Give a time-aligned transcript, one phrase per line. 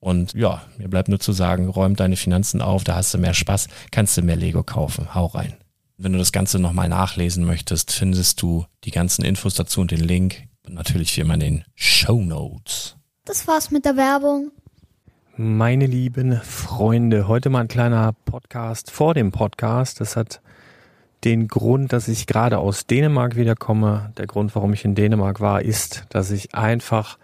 [0.00, 3.34] Und ja, mir bleibt nur zu sagen, räum deine Finanzen auf, da hast du mehr
[3.34, 5.14] Spaß, kannst du mehr Lego kaufen.
[5.14, 5.54] Hau rein.
[5.96, 10.00] Wenn du das Ganze nochmal nachlesen möchtest, findest du die ganzen Infos dazu und den
[10.00, 10.44] Link.
[10.64, 12.96] Und natürlich wie immer in den Show Notes.
[13.24, 14.52] Das war's mit der Werbung.
[15.36, 20.00] Meine lieben Freunde, heute mal ein kleiner Podcast vor dem Podcast.
[20.00, 20.40] Das hat
[21.24, 24.12] den Grund, dass ich gerade aus Dänemark wiederkomme.
[24.18, 27.18] Der Grund, warum ich in Dänemark war, ist, dass ich einfach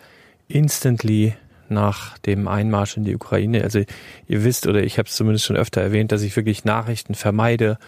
[0.48, 1.34] instantly
[1.68, 3.62] nach dem Einmarsch in die Ukraine.
[3.62, 3.80] Also
[4.26, 7.78] ihr wisst oder ich habe es zumindest schon öfter erwähnt, dass ich wirklich Nachrichten vermeide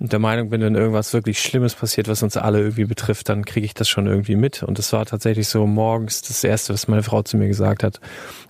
[0.00, 3.44] und der Meinung bin, wenn irgendwas wirklich Schlimmes passiert, was uns alle irgendwie betrifft, dann
[3.44, 4.62] kriege ich das schon irgendwie mit.
[4.62, 8.00] Und es war tatsächlich so morgens das Erste, was meine Frau zu mir gesagt hat,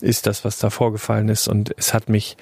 [0.00, 1.48] ist das, was da vorgefallen ist.
[1.48, 2.36] Und es hat mich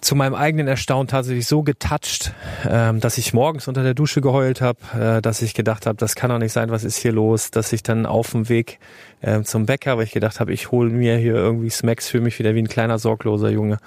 [0.00, 2.32] zu meinem eigenen Erstaunen tatsächlich so getoucht,
[2.68, 6.14] ähm, dass ich morgens unter der Dusche geheult habe, äh, dass ich gedacht habe, das
[6.14, 8.78] kann doch nicht sein, was ist hier los, dass ich dann auf dem Weg
[9.20, 12.38] äh, zum Bäcker, weil ich gedacht habe, ich hole mir hier irgendwie Smacks für mich
[12.38, 13.78] wieder wie ein kleiner sorgloser Junge.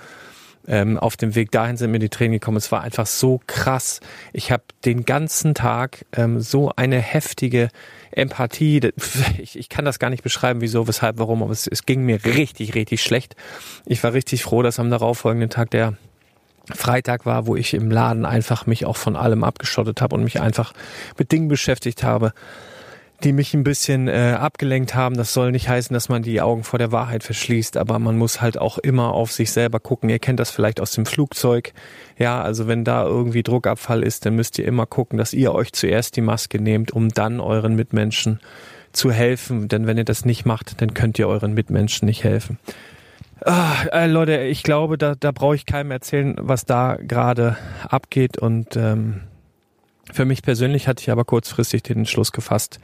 [0.66, 2.58] Ähm, auf dem Weg dahin sind mir die Tränen gekommen.
[2.58, 4.00] Es war einfach so krass.
[4.32, 7.68] Ich habe den ganzen Tag ähm, so eine heftige
[8.16, 8.80] Empathie.
[9.38, 12.24] Ich, ich kann das gar nicht beschreiben, wieso, weshalb, warum, aber es, es ging mir
[12.24, 13.36] richtig, richtig schlecht.
[13.86, 15.98] Ich war richtig froh, dass am darauffolgenden Tag der
[16.74, 20.40] Freitag war, wo ich im Laden einfach mich auch von allem abgeschottet habe und mich
[20.40, 20.74] einfach
[21.18, 22.34] mit Dingen beschäftigt habe,
[23.24, 25.16] die mich ein bisschen äh, abgelenkt haben.
[25.16, 28.42] Das soll nicht heißen, dass man die Augen vor der Wahrheit verschließt, aber man muss
[28.42, 30.10] halt auch immer auf sich selber gucken.
[30.10, 31.74] Ihr kennt das vielleicht aus dem Flugzeug.
[32.18, 35.72] Ja, also wenn da irgendwie Druckabfall ist, dann müsst ihr immer gucken, dass ihr euch
[35.74, 38.40] zuerst die Maske nehmt, um dann euren Mitmenschen
[38.92, 39.68] zu helfen.
[39.68, 42.60] Denn wenn ihr das nicht macht, dann könnt ihr euren Mitmenschen nicht helfen.
[43.46, 47.58] Ah, äh, Leute, ich glaube, da, da brauche ich keinem erzählen, was da gerade
[47.90, 48.38] abgeht.
[48.38, 49.22] Und ähm,
[50.12, 52.80] für mich persönlich hatte ich aber kurzfristig den Entschluss gefasst,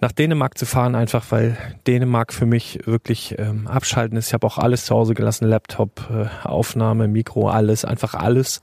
[0.00, 1.56] nach Dänemark zu fahren, einfach weil
[1.86, 4.28] Dänemark für mich wirklich ähm, abschalten ist.
[4.28, 8.62] Ich habe auch alles zu Hause gelassen, Laptop, äh, Aufnahme, Mikro, alles, einfach alles.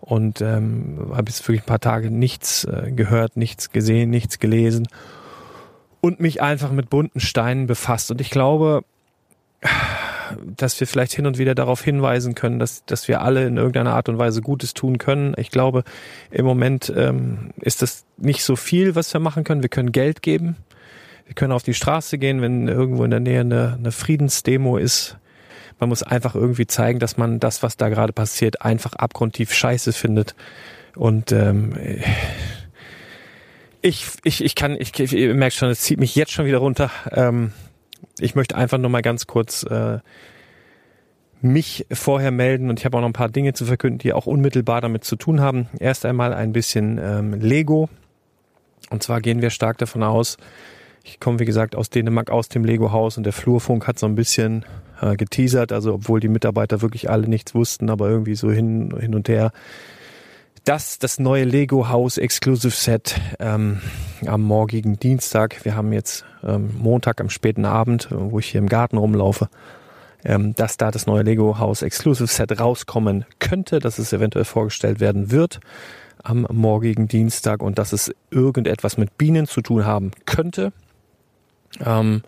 [0.00, 4.86] Und ähm, habe jetzt wirklich ein paar Tage nichts äh, gehört, nichts gesehen, nichts gelesen
[6.00, 8.10] und mich einfach mit bunten Steinen befasst.
[8.10, 8.84] Und ich glaube,
[10.56, 13.94] dass wir vielleicht hin und wieder darauf hinweisen können, dass, dass wir alle in irgendeiner
[13.94, 15.34] Art und Weise Gutes tun können.
[15.36, 15.84] Ich glaube,
[16.30, 19.62] im Moment ähm, ist das nicht so viel, was wir machen können.
[19.62, 20.56] Wir können Geld geben.
[21.26, 25.16] Wir können auf die Straße gehen, wenn irgendwo in der Nähe eine, eine Friedensdemo ist.
[25.80, 29.92] Man muss einfach irgendwie zeigen, dass man das, was da gerade passiert, einfach abgrundtief scheiße
[29.92, 30.34] findet.
[30.94, 31.72] Und ähm,
[33.80, 36.90] ich, ich, ich kann, ich, ich merke schon, es zieht mich jetzt schon wieder runter.
[37.10, 37.52] Ähm,
[38.18, 39.98] ich möchte einfach nur mal ganz kurz äh,
[41.40, 44.26] mich vorher melden und ich habe auch noch ein paar Dinge zu verkünden, die auch
[44.26, 45.68] unmittelbar damit zu tun haben.
[45.78, 47.88] Erst einmal ein bisschen ähm, Lego.
[48.90, 50.36] Und zwar gehen wir stark davon aus,
[51.04, 54.14] ich komme wie gesagt aus Dänemark, aus dem Lego-Haus und der Flurfunk hat so ein
[54.14, 54.64] bisschen
[55.02, 59.14] äh, geteasert, also obwohl die Mitarbeiter wirklich alle nichts wussten, aber irgendwie so hin, hin
[59.14, 59.52] und her,
[60.64, 63.80] dass das neue Lego House Exclusive Set ähm,
[64.26, 68.68] am morgigen Dienstag, wir haben jetzt ähm, Montag am späten Abend, wo ich hier im
[68.68, 69.48] Garten rumlaufe,
[70.24, 75.00] ähm, dass da das neue Lego House Exclusive Set rauskommen könnte, dass es eventuell vorgestellt
[75.00, 75.60] werden wird
[76.22, 80.72] am morgigen Dienstag und dass es irgendetwas mit Bienen zu tun haben könnte.
[81.84, 82.22] Ähm,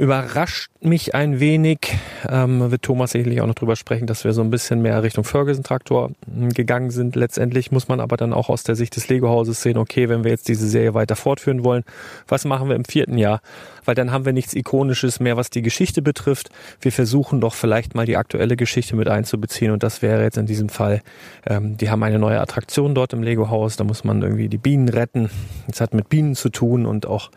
[0.00, 1.94] überrascht mich ein wenig,
[2.26, 5.24] ähm, wird Thomas sicherlich auch noch drüber sprechen, dass wir so ein bisschen mehr Richtung
[5.24, 7.16] Ferguson-Traktor hm, gegangen sind.
[7.16, 10.30] Letztendlich muss man aber dann auch aus der Sicht des Lego-Hauses sehen, okay, wenn wir
[10.30, 11.84] jetzt diese Serie weiter fortführen wollen,
[12.26, 13.42] was machen wir im vierten Jahr?
[13.84, 16.48] Weil dann haben wir nichts Ikonisches mehr, was die Geschichte betrifft.
[16.80, 20.46] Wir versuchen doch vielleicht mal die aktuelle Geschichte mit einzubeziehen und das wäre jetzt in
[20.46, 21.02] diesem Fall,
[21.46, 24.88] ähm, die haben eine neue Attraktion dort im Lego-Haus, da muss man irgendwie die Bienen
[24.88, 25.28] retten.
[25.70, 27.30] Es hat mit Bienen zu tun und auch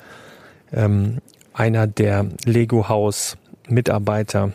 [0.72, 1.18] ähm,
[1.54, 4.52] einer der Lego Haus Mitarbeiter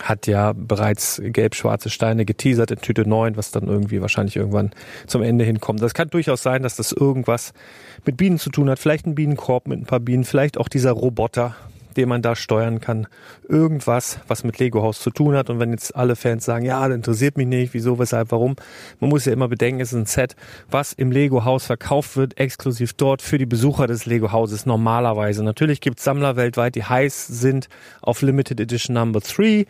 [0.00, 4.70] hat ja bereits gelb-schwarze Steine geteasert in Tüte 9, was dann irgendwie wahrscheinlich irgendwann
[5.06, 5.82] zum Ende hinkommt.
[5.82, 7.52] Das kann durchaus sein, dass das irgendwas
[8.06, 8.78] mit Bienen zu tun hat.
[8.78, 11.54] Vielleicht ein Bienenkorb mit ein paar Bienen, vielleicht auch dieser Roboter,
[11.96, 13.06] den man da steuern kann.
[13.48, 15.50] Irgendwas, was mit Lego Haus zu tun hat.
[15.50, 18.56] Und wenn jetzt alle Fans sagen, ja, das interessiert mich nicht, wieso, weshalb, warum,
[19.00, 20.36] man muss ja immer bedenken, es ist ein Set,
[20.70, 25.42] was im Lego Haus verkauft wird, exklusiv dort für die Besucher des Lego Hauses normalerweise.
[25.42, 27.68] Natürlich gibt es Sammler weltweit, die heiß sind
[28.02, 29.66] auf Limited Edition Number 3.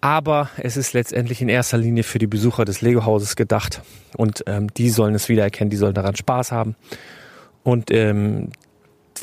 [0.00, 3.82] Aber es ist letztendlich in erster Linie für die Besucher des Lego-Hauses gedacht.
[4.16, 6.76] Und ähm, die sollen es wiedererkennen, die sollen daran Spaß haben.
[7.64, 8.50] Und ähm,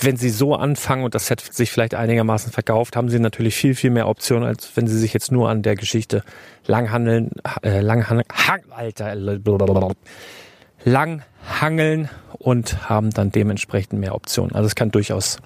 [0.02, 3.76] wenn sie so anfangen und das Set sich vielleicht einigermaßen verkauft, haben sie natürlich viel,
[3.76, 6.24] viel mehr Optionen, als wenn sie sich jetzt nur an der Geschichte
[6.66, 7.32] langhandeln,
[7.62, 8.26] äh, langhangeln,
[8.72, 9.16] Alter,
[10.84, 14.54] langhangeln und haben dann dementsprechend mehr Optionen.
[14.56, 15.38] Also es kann durchaus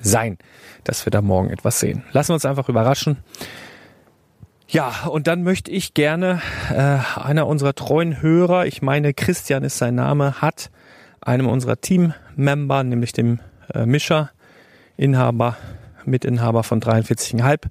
[0.00, 0.38] sein,
[0.84, 2.04] dass wir da morgen etwas sehen.
[2.12, 3.18] Lassen wir uns einfach überraschen.
[4.68, 6.40] Ja, und dann möchte ich gerne
[6.70, 10.70] äh, einer unserer treuen Hörer, ich meine Christian ist sein Name, hat
[11.20, 11.80] einem unserer
[12.34, 13.40] Teammember, nämlich dem
[13.72, 14.30] äh, Mischer,
[14.96, 15.56] Inhaber,
[16.04, 17.62] Mitinhaber von 43,5.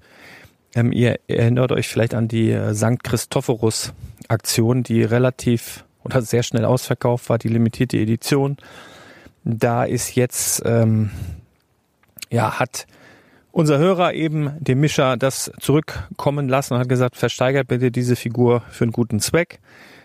[0.75, 3.03] Ähm, ihr erinnert euch vielleicht an die äh, St.
[3.03, 3.93] Christophorus
[4.27, 8.57] Aktion, die relativ oder sehr schnell ausverkauft war, die limitierte Edition.
[9.43, 11.11] Da ist jetzt, ähm,
[12.29, 12.87] ja, hat
[13.51, 18.63] unser Hörer eben dem Mischer das zurückkommen lassen und hat gesagt, versteigert bitte diese Figur
[18.69, 19.59] für einen guten Zweck.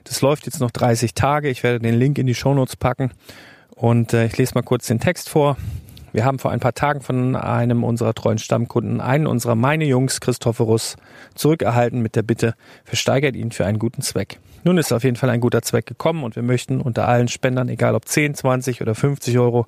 [0.04, 1.48] Das läuft jetzt noch 30 Tage.
[1.48, 3.10] Ich werde den Link in die Shownotes packen.
[3.78, 5.56] Und äh, ich lese mal kurz den Text vor.
[6.12, 10.20] Wir haben vor ein paar Tagen von einem unserer treuen Stammkunden einen unserer meine Jungs,
[10.20, 10.96] Christophorus,
[11.34, 12.54] zurückerhalten mit der Bitte,
[12.84, 14.40] versteigert ihn für einen guten Zweck.
[14.64, 17.68] Nun ist auf jeden Fall ein guter Zweck gekommen und wir möchten unter allen Spendern,
[17.68, 19.66] egal ob 10, 20 oder 50 Euro,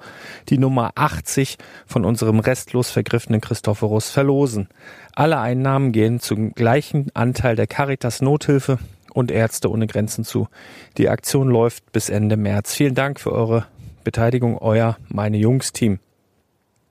[0.49, 4.69] die Nummer 80 von unserem restlos vergriffenen Christophorus verlosen.
[5.15, 8.79] Alle Einnahmen gehen zum gleichen Anteil der Caritas Nothilfe
[9.13, 10.49] und Ärzte ohne Grenzen zu.
[10.97, 12.75] Die Aktion läuft bis Ende März.
[12.75, 13.67] Vielen Dank für eure
[14.05, 15.99] Beteiligung, euer Meine Jungs Team.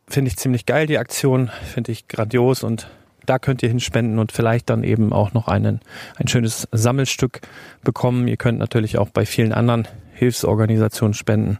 [0.07, 2.89] Finde ich ziemlich geil, die Aktion, finde ich grandios und
[3.25, 5.81] da könnt ihr hinspenden und vielleicht dann eben auch noch einen,
[6.15, 7.41] ein schönes Sammelstück
[7.83, 8.27] bekommen.
[8.27, 11.59] Ihr könnt natürlich auch bei vielen anderen Hilfsorganisationen spenden.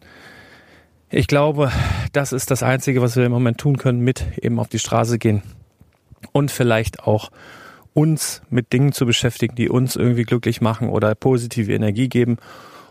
[1.11, 1.71] Ich glaube,
[2.11, 5.19] das ist das Einzige, was wir im Moment tun können, mit eben auf die Straße
[5.19, 5.43] gehen
[6.31, 7.29] und vielleicht auch
[7.93, 12.37] uns mit Dingen zu beschäftigen, die uns irgendwie glücklich machen oder positive Energie geben.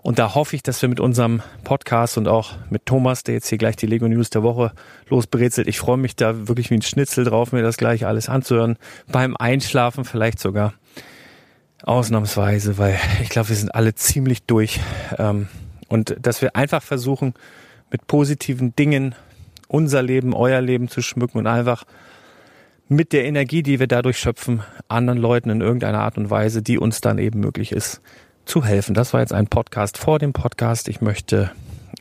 [0.02, 3.48] Und da hoffe ich, dass wir mit unserem Podcast und auch mit Thomas, der jetzt
[3.48, 4.72] hier gleich die Lego News der Woche
[5.08, 8.76] losbrezelt, ich freue mich da wirklich wie ein Schnitzel drauf, mir das gleich alles anzuhören.
[9.10, 10.74] Beim Einschlafen vielleicht sogar.
[11.82, 14.80] Ausnahmsweise, weil ich glaube, wir sind alle ziemlich durch.
[15.16, 15.48] Ähm,
[15.88, 17.34] und dass wir einfach versuchen,
[17.90, 19.14] mit positiven Dingen
[19.68, 21.84] unser Leben, euer Leben zu schmücken und einfach
[22.88, 26.78] mit der Energie, die wir dadurch schöpfen, anderen Leuten in irgendeiner Art und Weise, die
[26.78, 28.00] uns dann eben möglich ist,
[28.48, 28.94] zu helfen.
[28.94, 30.88] Das war jetzt ein Podcast vor dem Podcast.
[30.88, 31.50] Ich möchte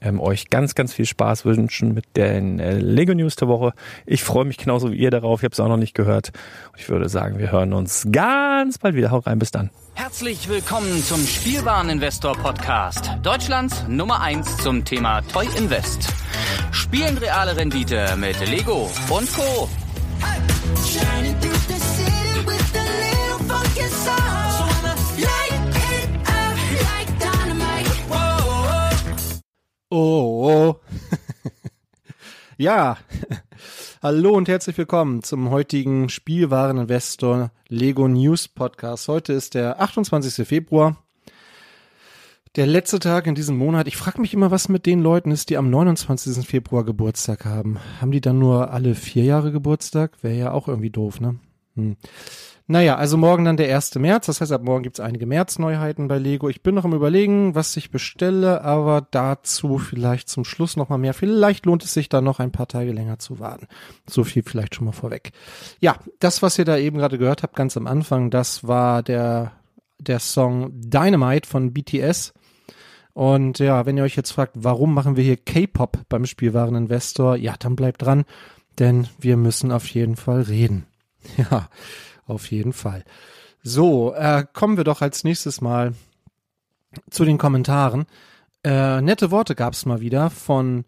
[0.02, 3.74] ähm, euch ganz, ganz viel Spaß wünschen mit den äh, Lego News der Woche.
[4.06, 5.42] Ich freue mich genauso wie ihr darauf.
[5.42, 6.32] Ich habe es auch noch nicht gehört.
[6.72, 9.12] Und ich würde sagen, wir hören uns ganz bald wieder.
[9.12, 9.70] Hau rein, bis dann.
[9.96, 13.12] Herzlich willkommen zum Spielwareninvestor Podcast.
[13.24, 16.10] Deutschlands Nummer 1 zum Thema Toy Invest.
[16.72, 19.68] Spielen reale Rendite mit Lego und Co.
[29.90, 30.76] Oh.
[32.58, 32.98] ja.
[34.04, 39.08] Hallo und herzlich willkommen zum heutigen Spielwareninvestor Lego News Podcast.
[39.08, 40.46] Heute ist der 28.
[40.46, 41.02] Februar.
[42.58, 43.88] Der letzte Tag in diesem Monat.
[43.88, 46.46] Ich frage mich immer, was mit den Leuten ist, die am 29.
[46.46, 47.80] Februar Geburtstag haben.
[48.02, 50.22] Haben die dann nur alle vier Jahre Geburtstag?
[50.22, 51.40] Wäre ja auch irgendwie doof, ne?
[51.78, 51.96] Hm.
[52.70, 53.96] Naja, also morgen dann der 1.
[53.96, 54.26] März.
[54.26, 56.50] Das heißt, ab morgen gibt's einige März-Neuheiten bei Lego.
[56.50, 60.98] Ich bin noch am überlegen, was ich bestelle, aber dazu vielleicht zum Schluss noch mal
[60.98, 61.14] mehr.
[61.14, 63.68] Vielleicht lohnt es sich da noch ein paar Tage länger zu warten.
[64.06, 65.32] So viel vielleicht schon mal vorweg.
[65.80, 69.54] Ja, das, was ihr da eben gerade gehört habt, ganz am Anfang, das war der,
[69.98, 72.34] der Song Dynamite von BTS.
[73.14, 77.56] Und ja, wenn ihr euch jetzt fragt, warum machen wir hier K-Pop beim Spielwareninvestor, ja,
[77.58, 78.26] dann bleibt dran,
[78.78, 80.86] denn wir müssen auf jeden Fall reden.
[81.38, 81.70] Ja,
[82.26, 83.04] auf jeden Fall.
[83.64, 85.94] So, äh, kommen wir doch als nächstes mal
[87.10, 88.06] zu den Kommentaren.
[88.64, 90.86] Äh, nette Worte gab's mal wieder von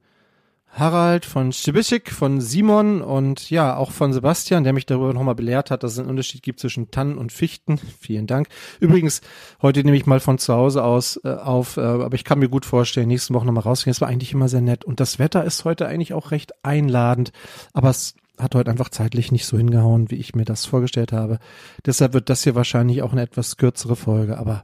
[0.72, 5.72] Harald, von Stibischik, von Simon und ja, auch von Sebastian, der mich darüber nochmal belehrt
[5.72, 7.80] hat, dass es einen Unterschied gibt zwischen Tannen und Fichten.
[8.00, 8.50] Vielen Dank.
[8.80, 9.22] Übrigens,
[9.62, 12.50] heute nehme ich mal von zu Hause aus äh, auf, äh, aber ich kann mir
[12.50, 13.92] gut vorstellen, nächste Woche nochmal rausgehen.
[13.92, 14.86] Es war eigentlich immer sehr nett.
[14.86, 17.32] Und das Wetter ist heute eigentlich auch recht einladend,
[17.74, 21.40] aber es hat heute einfach zeitlich nicht so hingehauen, wie ich mir das vorgestellt habe.
[21.86, 24.64] Deshalb wird das hier wahrscheinlich auch eine etwas kürzere Folge, aber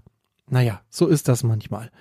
[0.49, 1.91] naja, so ist das manchmal.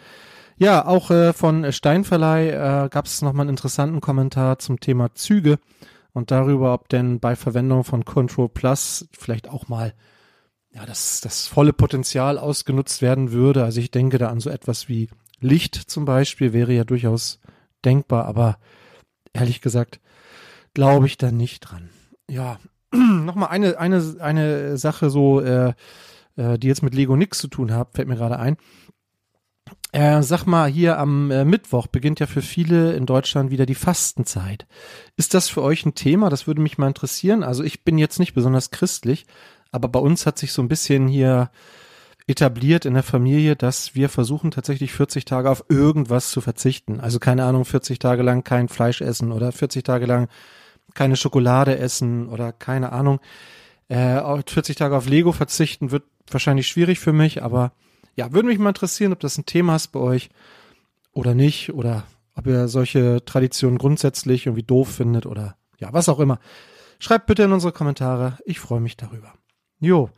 [0.56, 5.58] Ja, auch äh, von Steinverleih äh, gab es nochmal einen interessanten Kommentar zum Thema Züge
[6.12, 9.94] und darüber, ob denn bei Verwendung von Control Plus vielleicht auch mal
[10.72, 13.64] ja, das, das volle Potenzial ausgenutzt werden würde.
[13.64, 15.08] Also ich denke da an so etwas wie
[15.40, 17.40] Licht zum Beispiel, wäre ja durchaus
[17.84, 18.58] denkbar, aber
[19.32, 20.00] ehrlich gesagt
[20.74, 21.90] glaube ich da nicht dran.
[22.28, 22.58] Ja,
[22.92, 25.72] nochmal eine, eine, eine Sache so, äh,
[26.36, 28.56] äh, die jetzt mit Lego nix zu tun hat, fällt mir gerade ein.
[29.92, 33.76] Äh, sag mal, hier am äh, Mittwoch beginnt ja für viele in Deutschland wieder die
[33.76, 34.66] Fastenzeit.
[35.16, 36.30] Ist das für euch ein Thema?
[36.30, 37.44] Das würde mich mal interessieren.
[37.44, 39.24] Also ich bin jetzt nicht besonders christlich,
[39.70, 41.50] aber bei uns hat sich so ein bisschen hier
[42.26, 47.00] etabliert in der Familie, dass wir versuchen tatsächlich 40 Tage auf irgendwas zu verzichten.
[47.00, 50.28] Also keine Ahnung, 40 Tage lang kein Fleisch essen oder 40 Tage lang
[50.94, 53.20] keine Schokolade essen oder keine Ahnung.
[53.88, 57.72] Äh, 40 Tage auf Lego verzichten wird wahrscheinlich schwierig für mich, aber
[58.16, 60.30] ja, würde mich mal interessieren, ob das ein Thema ist bei euch
[61.12, 66.20] oder nicht oder ob ihr solche Traditionen grundsätzlich irgendwie doof findet oder ja, was auch
[66.20, 66.38] immer.
[66.98, 68.38] Schreibt bitte in unsere Kommentare.
[68.44, 69.34] Ich freue mich darüber.
[69.80, 70.10] Jo,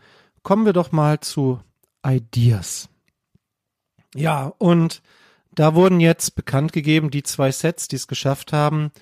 [0.43, 1.61] kommen wir doch mal zu
[2.07, 2.89] Ideas.
[4.15, 5.03] Ja, und
[5.53, 8.93] da wurden jetzt bekannt gegeben, die zwei Sets, die es geschafft haben,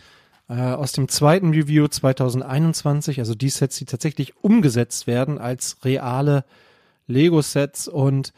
[0.53, 6.45] aus dem zweiten Review 2021, also die Sets, die tatsächlich umgesetzt werden als reale
[7.07, 8.33] Lego-Sets und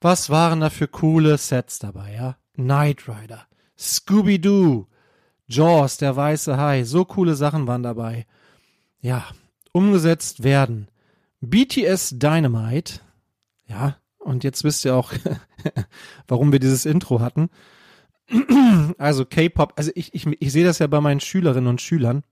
[0.00, 2.36] was waren da für coole Sets dabei, ja?
[2.54, 3.46] Knight Rider,
[3.78, 4.86] Scooby-Doo,
[5.46, 8.26] Jaws, der weiße Hai, so coole Sachen waren dabei.
[9.00, 9.24] Ja,
[9.72, 10.88] umgesetzt werden.
[11.40, 13.00] BTS Dynamite,
[13.66, 15.12] ja, und jetzt wisst ihr auch,
[16.28, 17.50] warum wir dieses Intro hatten.
[18.98, 22.22] Also K-Pop, also ich, ich, ich sehe das ja bei meinen Schülerinnen und Schülern,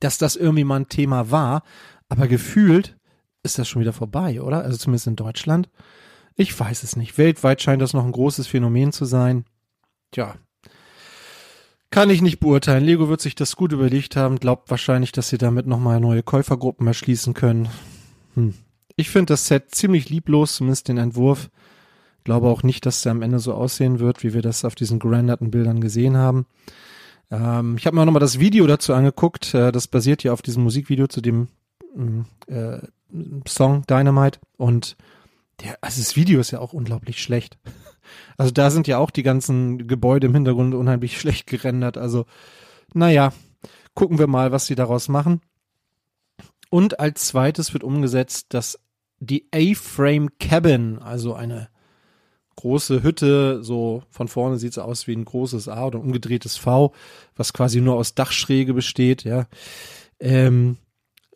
[0.00, 1.62] dass das irgendwie mal ein Thema war,
[2.08, 2.96] aber gefühlt
[3.42, 4.62] ist das schon wieder vorbei, oder?
[4.62, 5.68] Also zumindest in Deutschland.
[6.34, 7.16] Ich weiß es nicht.
[7.16, 9.44] Weltweit scheint das noch ein großes Phänomen zu sein.
[10.10, 10.34] Tja.
[11.90, 12.84] Kann ich nicht beurteilen.
[12.84, 16.86] Lego wird sich das gut überlegt haben, glaubt wahrscheinlich, dass sie damit nochmal neue Käufergruppen
[16.86, 17.68] erschließen können.
[18.34, 18.54] Hm.
[18.96, 21.48] Ich finde das Set ziemlich lieblos, zumindest den Entwurf.
[22.26, 24.98] Glaube auch nicht, dass der am Ende so aussehen wird, wie wir das auf diesen
[24.98, 26.46] gerenderten Bildern gesehen haben.
[27.30, 29.54] Ähm, ich habe mir auch nochmal das Video dazu angeguckt.
[29.54, 31.46] Äh, das basiert ja auf diesem Musikvideo zu dem
[31.94, 32.78] mm, äh,
[33.46, 34.40] Song Dynamite.
[34.56, 34.96] Und
[35.62, 37.58] der, also das Video ist ja auch unglaublich schlecht.
[38.36, 41.96] Also da sind ja auch die ganzen Gebäude im Hintergrund unheimlich schlecht gerendert.
[41.96, 42.26] Also,
[42.92, 43.32] naja,
[43.94, 45.40] gucken wir mal, was sie daraus machen.
[46.70, 48.78] Und als zweites wird umgesetzt, dass
[49.18, 51.68] die A-Frame Cabin, also eine
[52.56, 56.92] große Hütte, so von vorne sieht's aus wie ein großes A oder umgedrehtes V,
[57.36, 59.46] was quasi nur aus Dachschräge besteht, ja.
[60.18, 60.78] Ähm,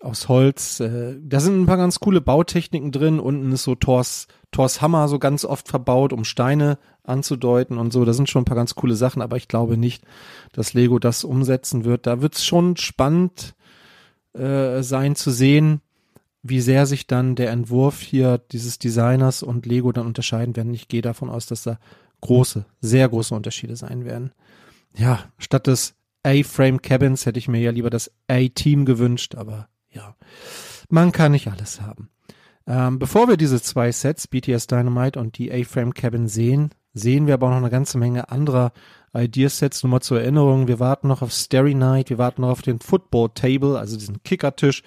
[0.00, 0.80] aus Holz.
[0.80, 3.20] Äh, da sind ein paar ganz coole Bautechniken drin.
[3.20, 8.04] Unten ist so Thors, Thors Hammer so ganz oft verbaut, um Steine anzudeuten und so.
[8.04, 10.02] Da sind schon ein paar ganz coole Sachen, aber ich glaube nicht,
[10.52, 12.06] dass Lego das umsetzen wird.
[12.06, 13.54] Da wird's schon spannend
[14.32, 15.82] äh, sein zu sehen,
[16.42, 20.72] wie sehr sich dann der Entwurf hier dieses Designers und Lego dann unterscheiden werden.
[20.72, 21.78] Ich gehe davon aus, dass da
[22.20, 24.32] große, sehr große Unterschiede sein werden.
[24.96, 30.16] Ja, statt des A-Frame Cabins hätte ich mir ja lieber das A-Team gewünscht, aber ja,
[30.88, 32.10] man kann nicht alles haben.
[32.66, 37.34] Ähm, bevor wir diese zwei Sets, BTS Dynamite und die A-Frame Cabin sehen, sehen wir
[37.34, 38.72] aber auch noch eine ganze Menge anderer
[39.14, 39.82] Ideasets.
[39.82, 42.80] Nur mal zur Erinnerung, wir warten noch auf Starry Night, wir warten noch auf den
[42.80, 44.82] Football Table, also diesen Kickertisch,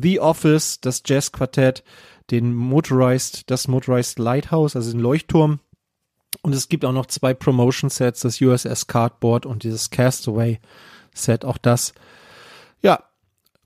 [0.00, 1.82] The Office, das Jazz Quartett,
[2.30, 5.60] den Motorized, das Motorized Lighthouse, also den Leuchtturm.
[6.42, 10.60] Und es gibt auch noch zwei Promotion Sets, das USS Cardboard und dieses Castaway
[11.14, 11.44] Set.
[11.44, 11.94] Auch das,
[12.82, 13.02] ja,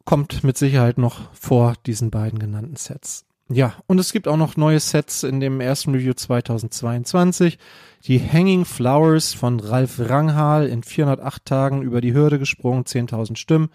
[0.04, 3.24] kommt mit Sicherheit noch vor diesen beiden genannten Sets.
[3.48, 7.58] Ja, und es gibt auch noch neue Sets in dem ersten Review 2022.
[8.06, 13.68] Die Hanging Flowers von Ralf Ranghal in 408 Tagen über die Hürde gesprungen, 10.000 Stimmen.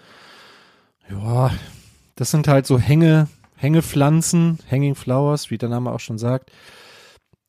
[1.11, 1.51] Ja,
[2.17, 6.51] das sind halt so Hänge, Hängepflanzen, Hanging Flowers, wie der Name auch schon sagt.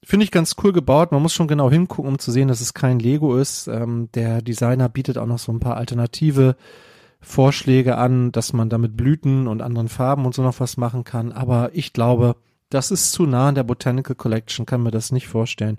[0.05, 1.11] Finde ich ganz cool gebaut.
[1.11, 3.67] Man muss schon genau hingucken, um zu sehen, dass es kein Lego ist.
[3.67, 6.57] Ähm, der Designer bietet auch noch so ein paar alternative
[7.21, 11.33] Vorschläge an, dass man damit Blüten und anderen Farben und so noch was machen kann.
[11.33, 12.37] Aber ich glaube,
[12.71, 15.79] das ist zu nah an der Botanical Collection, kann mir das nicht vorstellen.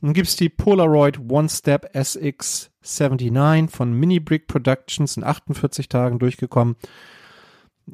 [0.00, 6.18] Dann gibt's die Polaroid One Step SX 79 von Mini Brick Productions in 48 Tagen
[6.18, 6.76] durchgekommen.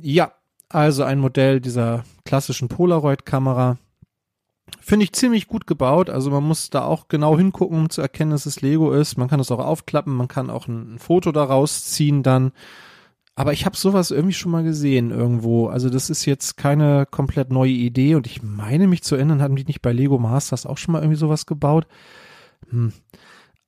[0.00, 0.32] Ja,
[0.68, 3.78] also ein Modell dieser klassischen Polaroid-Kamera.
[4.80, 6.10] Finde ich ziemlich gut gebaut.
[6.10, 9.16] Also man muss da auch genau hingucken, um zu erkennen, dass es Lego ist.
[9.16, 12.52] Man kann es auch aufklappen, man kann auch ein, ein Foto daraus ziehen dann.
[13.36, 15.66] Aber ich habe sowas irgendwie schon mal gesehen irgendwo.
[15.66, 19.56] Also das ist jetzt keine komplett neue Idee und ich meine mich zu erinnern, hatten
[19.56, 21.86] die nicht bei Lego Masters auch schon mal irgendwie sowas gebaut?
[22.70, 22.92] Hm.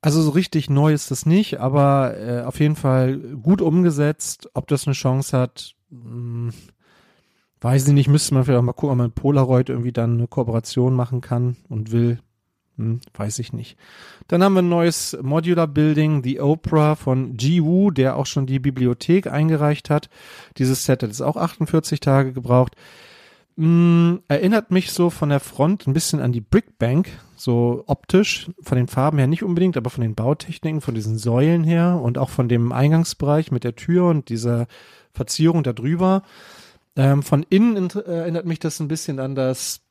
[0.01, 4.49] Also so richtig neu ist das nicht, aber äh, auf jeden Fall gut umgesetzt.
[4.53, 6.51] Ob das eine Chance hat, hm,
[7.61, 8.09] weiß ich nicht.
[8.09, 11.21] Müsste man vielleicht auch mal gucken, ob man mit Polaroid irgendwie dann eine Kooperation machen
[11.21, 12.19] kann und will.
[12.77, 13.75] Hm, weiß ich nicht.
[14.27, 18.59] Dann haben wir ein neues Modular Building, The Oprah von Ji der auch schon die
[18.59, 20.09] Bibliothek eingereicht hat.
[20.57, 22.75] Dieses Set hat jetzt auch 48 Tage gebraucht.
[23.57, 28.51] Hm, erinnert mich so von der Front ein bisschen an die Brick Bank, so optisch,
[28.61, 32.19] von den Farben her nicht unbedingt, aber von den Bautechniken, von diesen Säulen her und
[32.19, 34.67] auch von dem Eingangsbereich mit der Tür und dieser
[35.17, 36.23] Verzierung da drüber.
[36.95, 39.81] Ähm, von innen äh, erinnert mich das ein bisschen an das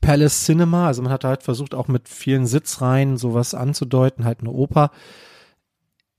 [0.00, 0.86] Palace Cinema.
[0.86, 4.90] Also man hat halt versucht, auch mit vielen Sitzreihen sowas anzudeuten, halt eine Oper.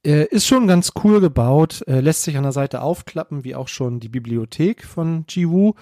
[0.06, 3.68] Äh, ist schon ganz cool gebaut, äh, lässt sich an der Seite aufklappen, wie auch
[3.68, 5.74] schon die Bibliothek von Jiwoo.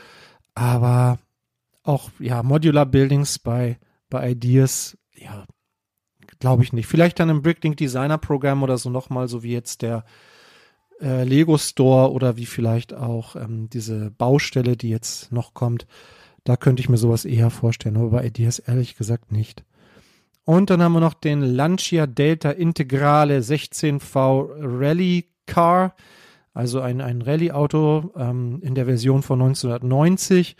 [0.55, 1.19] Aber
[1.83, 3.77] auch, ja, Modular Buildings bei,
[4.09, 5.45] bei Ideas, ja,
[6.39, 6.87] glaube ich nicht.
[6.87, 10.05] Vielleicht dann im Bricklink Designer Programm oder so nochmal, so wie jetzt der
[11.03, 15.85] äh, Lego Store oder wie vielleicht auch ähm, diese Baustelle, die jetzt noch kommt.
[16.43, 19.63] Da könnte ich mir sowas eher vorstellen, aber bei Ideas ehrlich gesagt nicht.
[20.45, 25.95] Und dann haben wir noch den Lancia Delta Integrale 16V Rally Car,
[26.53, 30.55] also ein, ein Rallye-Auto ähm, in der Version von 1990.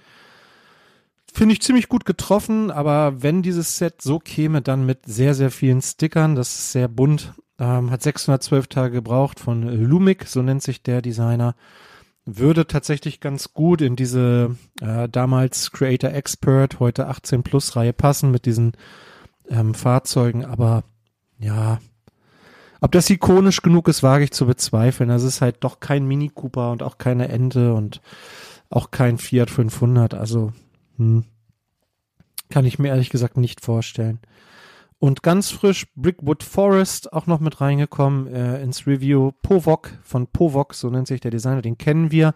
[1.33, 5.51] Finde ich ziemlich gut getroffen, aber wenn dieses Set so käme, dann mit sehr, sehr
[5.51, 10.63] vielen Stickern, das ist sehr bunt, ähm, hat 612 Tage gebraucht von Lumic, so nennt
[10.63, 11.55] sich der Designer
[12.25, 18.31] würde tatsächlich ganz gut in diese äh, damals Creator Expert, heute 18 Plus Reihe passen
[18.31, 18.73] mit diesen
[19.49, 20.83] ähm, Fahrzeugen, aber
[21.37, 21.79] ja,
[22.79, 25.09] ob das ikonisch genug ist, wage ich zu bezweifeln.
[25.09, 28.01] Das ist halt doch kein Mini Cooper und auch keine Ente und
[28.69, 30.53] auch kein Fiat 500, also
[30.97, 31.25] hm,
[32.49, 34.19] kann ich mir ehrlich gesagt nicht vorstellen.
[35.03, 39.31] Und ganz frisch Brickwood Forest auch noch mit reingekommen äh, ins Review.
[39.41, 42.33] Povok von Povok, so nennt sich der Designer, den kennen wir.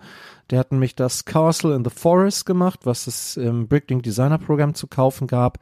[0.50, 4.74] Der hat nämlich das Castle in the Forest gemacht, was es im Bricklink Designer Programm
[4.74, 5.60] zu kaufen gab.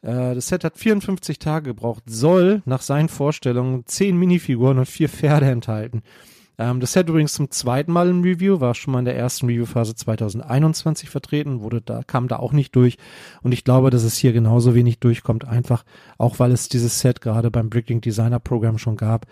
[0.00, 5.10] Äh, das Set hat 54 Tage gebraucht, soll nach seinen Vorstellungen 10 Minifiguren und vier
[5.10, 6.00] Pferde enthalten.
[6.58, 9.46] Ähm, das Set übrigens zum zweiten Mal im Review, war schon mal in der ersten
[9.46, 12.98] Reviewphase 2021 vertreten, wurde da, kam da auch nicht durch.
[13.42, 15.84] Und ich glaube, dass es hier genauso wenig durchkommt, einfach
[16.18, 19.26] auch weil es dieses Set gerade beim Bricklink Designer Programm schon gab.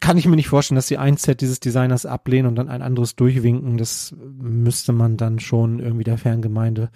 [0.00, 2.82] Kann ich mir nicht vorstellen, dass sie ein Set dieses Designers ablehnen und dann ein
[2.82, 3.78] anderes durchwinken.
[3.78, 6.90] Das müsste man dann schon irgendwie der Fangemeinde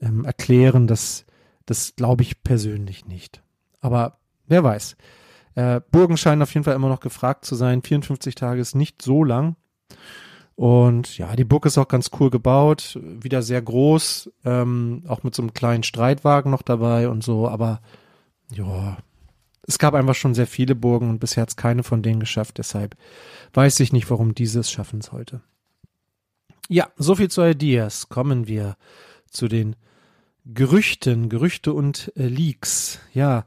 [0.00, 1.26] ähm, erklären, dass
[1.66, 3.42] Das glaube ich persönlich nicht.
[3.80, 4.96] Aber wer weiß.
[5.54, 7.82] Äh, Burgen scheinen auf jeden Fall immer noch gefragt zu sein.
[7.82, 9.56] 54 Tage ist nicht so lang.
[10.60, 15.34] Und ja, die Burg ist auch ganz cool gebaut, wieder sehr groß, ähm, auch mit
[15.34, 17.80] so einem kleinen Streitwagen noch dabei und so, aber
[18.52, 18.98] ja,
[19.66, 22.58] es gab einfach schon sehr viele Burgen und bisher hat es keine von denen geschafft,
[22.58, 22.94] deshalb
[23.54, 25.40] weiß ich nicht, warum dieses schaffen sollte.
[26.68, 28.10] Ja, so viel zu Ideas.
[28.10, 28.76] Kommen wir
[29.30, 29.76] zu den
[30.44, 33.00] Gerüchten, Gerüchte und äh, Leaks.
[33.12, 33.44] Ja,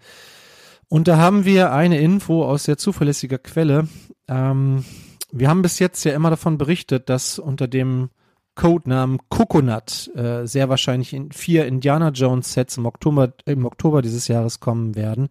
[0.87, 3.87] und da haben wir eine Info aus sehr zuverlässiger Quelle.
[4.27, 4.85] Ähm,
[5.31, 8.09] wir haben bis jetzt ja immer davon berichtet, dass unter dem
[8.55, 14.27] Codenamen Coconut äh, sehr wahrscheinlich in vier Indiana Jones Sets im Oktober, im Oktober dieses
[14.27, 15.29] Jahres kommen werden.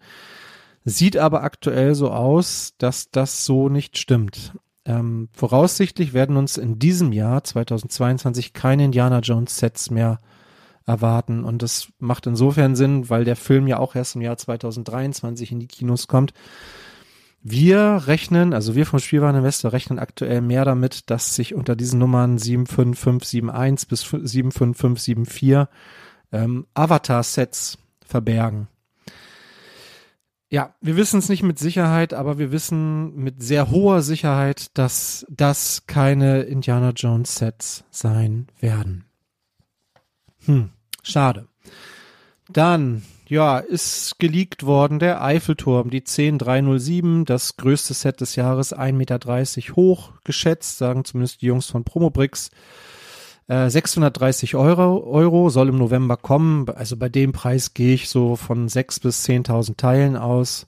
[0.85, 4.53] Sieht aber aktuell so aus, dass das so nicht stimmt.
[4.85, 10.19] Ähm, voraussichtlich werden uns in diesem Jahr 2022 keine Indiana Jones Sets mehr
[10.87, 15.53] erwarten und das macht insofern Sinn, weil der Film ja auch erst im Jahr 2023
[15.53, 16.33] in die Kinos kommt.
[17.45, 22.39] Wir rechnen, also wir vom Spielwareninvestor rechnen aktuell mehr damit, dass sich unter diesen Nummern
[22.39, 25.67] 75571 bis 75574
[26.31, 28.69] ähm, Avatar-Sets verbergen.
[30.51, 35.27] Ja, wir wissen es nicht mit Sicherheit, aber wir wissen mit sehr hoher Sicherheit, dass
[35.31, 39.07] das keine Indiana Jones Sets sein werden.
[40.47, 40.71] Hm,
[41.03, 41.47] schade.
[42.49, 43.03] Dann
[43.33, 49.77] ja, ist geleakt worden, der Eiffelturm, die 10307, das größte Set des Jahres, 1,30 Meter
[49.77, 52.51] hoch geschätzt, sagen zumindest die Jungs von Promobrix.
[53.49, 56.69] Äh, 630 Euro, Euro soll im November kommen.
[56.69, 60.67] Also bei dem Preis gehe ich so von 6.000 bis 10.000 Teilen aus.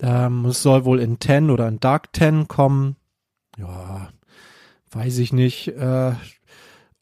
[0.00, 2.96] Ähm, es soll wohl in 10 oder in Dark 10 kommen.
[3.56, 4.10] Ja,
[4.90, 5.68] weiß ich nicht.
[5.68, 6.12] Äh,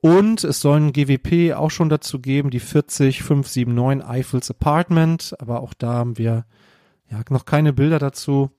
[0.06, 5.34] und es soll ein GWP auch schon dazu geben, die 40579 Eiffels Apartment.
[5.40, 6.44] Aber auch da haben wir
[7.10, 8.52] ja noch keine Bilder dazu.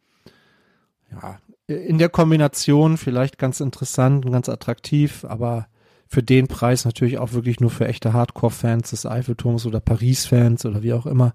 [1.09, 5.67] Ja, in der Kombination vielleicht ganz interessant und ganz attraktiv, aber
[6.05, 10.83] für den Preis natürlich auch wirklich nur für echte Hardcore-Fans des Eiffelturms oder Paris-Fans oder
[10.83, 11.33] wie auch immer.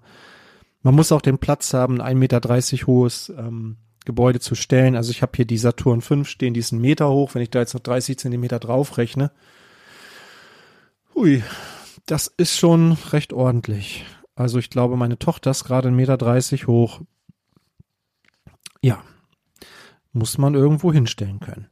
[0.83, 4.95] Man muss auch den Platz haben, ein 1,30 Meter hohes ähm, Gebäude zu stellen.
[4.95, 7.49] Also ich habe hier die Saturn 5 stehen, die ist einen Meter hoch, wenn ich
[7.49, 9.31] da jetzt noch 30 Zentimeter draufrechne.
[11.15, 11.43] Hui,
[12.05, 14.05] das ist schon recht ordentlich.
[14.35, 17.01] Also ich glaube, meine Tochter ist gerade 1,30 Meter hoch.
[18.81, 19.01] Ja,
[20.11, 21.67] muss man irgendwo hinstellen können.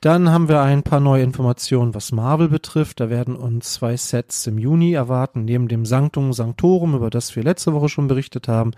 [0.00, 3.00] Dann haben wir ein paar neue Informationen, was Marvel betrifft.
[3.00, 5.44] Da werden uns zwei Sets im Juni erwarten.
[5.44, 8.70] Neben dem Sanctum Sanctorum, über das wir letzte Woche schon berichtet haben,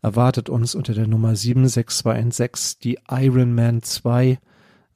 [0.00, 4.38] erwartet uns unter der Nummer 76216 die Iron Man 2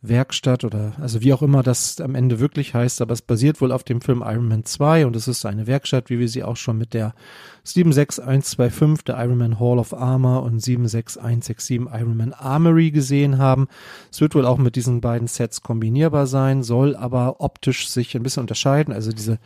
[0.08, 3.72] Werkstatt oder also wie auch immer das am Ende wirklich heißt, aber es basiert wohl
[3.72, 6.56] auf dem Film Iron Man 2 und es ist eine Werkstatt, wie wir sie auch
[6.56, 7.14] schon mit der
[7.64, 13.68] 76125 der Iron Man Hall of Armor und 76167 Iron Man Armory gesehen haben.
[14.12, 18.22] Es wird wohl auch mit diesen beiden Sets kombinierbar sein, soll aber optisch sich ein
[18.22, 19.38] bisschen unterscheiden, also diese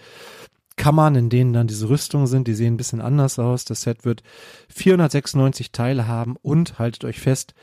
[0.76, 3.64] Kammern, in denen dann diese Rüstungen sind, die sehen ein bisschen anders aus.
[3.64, 4.22] Das Set wird
[4.68, 7.54] 496 Teile haben und haltet euch fest,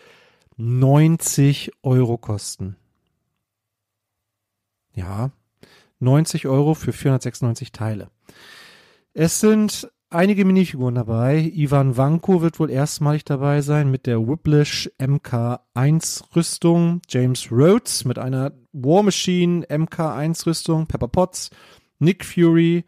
[0.58, 2.76] 90 Euro kosten.
[4.96, 5.32] Ja,
[6.00, 8.10] 90 Euro für 496 Teile.
[9.14, 11.52] Es sind einige Minifiguren dabei.
[11.54, 17.02] Ivan Vanko wird wohl erstmalig dabei sein mit der Whiplash MK1 Rüstung.
[17.10, 20.88] James Rhodes mit einer War Machine MK1 Rüstung.
[20.88, 21.50] Pepper Potts.
[22.00, 22.86] Nick Fury.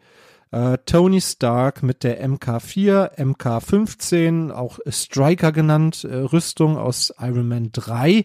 [0.50, 7.70] Äh, Tony Stark mit der MK4, MK15, auch Striker genannt, äh, Rüstung aus Iron Man
[7.70, 8.24] 3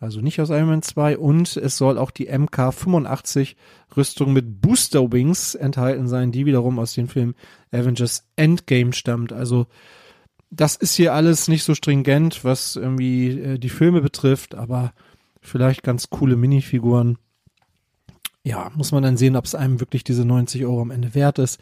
[0.00, 3.56] also nicht aus Iron Man 2 und es soll auch die MK85
[3.96, 7.34] Rüstung mit Booster Wings enthalten sein, die wiederum aus dem Film
[7.72, 9.32] Avengers Endgame stammt.
[9.32, 9.66] Also
[10.50, 14.92] das ist hier alles nicht so stringent, was irgendwie äh, die Filme betrifft, aber
[15.40, 17.18] vielleicht ganz coole Minifiguren.
[18.44, 21.38] Ja, muss man dann sehen, ob es einem wirklich diese 90 Euro am Ende wert
[21.38, 21.60] ist.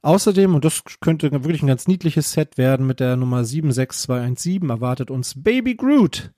[0.00, 5.10] Außerdem, und das könnte wirklich ein ganz niedliches Set werden, mit der Nummer 76217 erwartet
[5.10, 6.32] uns Baby Groot.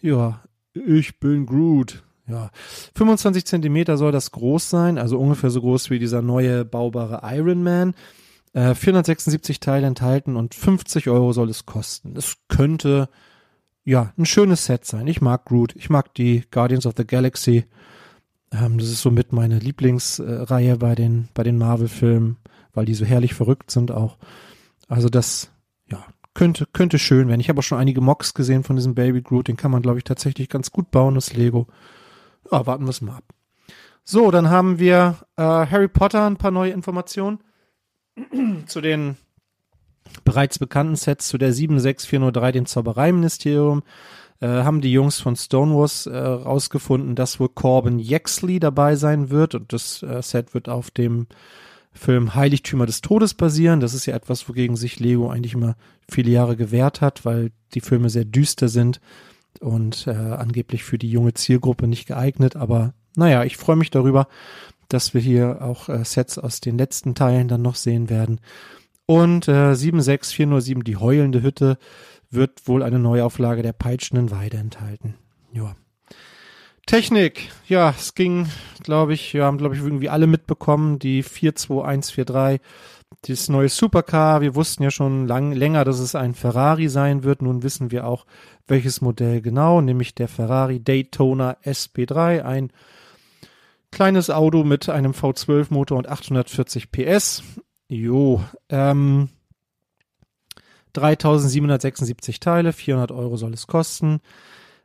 [0.00, 0.42] Ja,
[0.74, 2.02] ich bin Groot.
[2.26, 2.50] Ja,
[2.94, 7.62] 25 Zentimeter soll das groß sein, also ungefähr so groß wie dieser neue baubare Iron
[7.62, 7.94] Man.
[8.52, 12.16] Äh, 476 Teile enthalten und 50 Euro soll es kosten.
[12.16, 13.08] Es könnte,
[13.84, 15.06] ja, ein schönes Set sein.
[15.06, 17.64] Ich mag Groot, ich mag die Guardians of the Galaxy.
[18.52, 22.36] Ähm, das ist somit meine Lieblingsreihe bei den, bei den Marvel-Filmen,
[22.72, 24.18] weil die so herrlich verrückt sind auch.
[24.88, 25.50] Also das,
[26.34, 27.40] könnte, könnte schön werden.
[27.40, 29.48] Ich habe auch schon einige Mocks gesehen von diesem Baby Groot.
[29.48, 31.66] Den kann man, glaube ich, tatsächlich ganz gut bauen, das Lego.
[32.50, 33.24] Ja, warten wir es mal ab.
[34.04, 37.40] So, dann haben wir äh, Harry Potter, ein paar neue Informationen
[38.66, 39.16] zu den
[40.24, 43.82] bereits bekannten Sets zu der 76403, dem Zaubereiministerium,
[44.40, 49.54] äh, haben die Jungs von Stonewalls äh, rausgefunden, dass wohl Corbin Yaxley dabei sein wird
[49.54, 51.26] und das äh, Set wird auf dem
[51.92, 53.80] Film Heiligtümer des Todes basieren.
[53.80, 55.76] Das ist ja etwas, wogegen sich Lego eigentlich immer
[56.08, 59.00] viele Jahre gewehrt hat, weil die Filme sehr düster sind
[59.60, 62.56] und äh, angeblich für die junge Zielgruppe nicht geeignet.
[62.56, 64.28] Aber naja, ich freue mich darüber,
[64.88, 68.40] dass wir hier auch äh, Sets aus den letzten Teilen dann noch sehen werden.
[69.06, 71.78] Und äh, 76407, die heulende Hütte,
[72.30, 75.16] wird wohl eine Neuauflage der peitschenden Weide enthalten.
[75.52, 75.74] Ja.
[76.90, 78.48] Technik, ja, es ging,
[78.82, 82.60] glaube ich, wir haben, glaube ich, irgendwie alle mitbekommen, die 42143,
[83.28, 84.40] das neue Supercar.
[84.40, 87.42] Wir wussten ja schon lang, länger, dass es ein Ferrari sein wird.
[87.42, 88.26] Nun wissen wir auch,
[88.66, 92.72] welches Modell genau, nämlich der Ferrari Daytona SP3, ein
[93.92, 97.44] kleines Auto mit einem V12 Motor und 840 PS.
[97.86, 99.28] Jo, ähm,
[100.94, 104.20] 3776 Teile, 400 Euro soll es kosten.